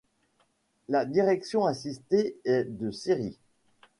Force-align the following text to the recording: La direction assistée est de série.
La 0.89 1.05
direction 1.05 1.67
assistée 1.67 2.35
est 2.43 2.63
de 2.63 2.89
série. 2.89 3.37